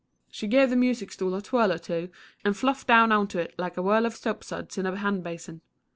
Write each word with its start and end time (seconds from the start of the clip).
She 0.31 0.47
gave 0.47 0.71
the 0.71 0.75
music 0.75 1.11
stool 1.11 1.35
a 1.35 1.43
twirl 1.43 1.71
or 1.71 1.77
two 1.77 2.09
and 2.43 2.57
fluffed 2.57 2.87
down 2.87 3.11
on 3.11 3.27
to 3.27 3.39
it 3.39 3.53
like 3.59 3.77
a 3.77 3.83
whirl 3.83 4.07
of 4.07 4.15
soap 4.15 4.43
suds 4.43 4.79
in 4.79 4.87
a 4.87 4.95
hand 4.97 5.23
basin. 5.23 5.61